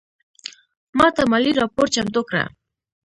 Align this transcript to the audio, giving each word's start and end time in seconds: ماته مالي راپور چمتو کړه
ماته 0.97 1.21
مالي 1.31 1.51
راپور 1.59 1.87
چمتو 1.95 2.21
کړه 2.29 2.43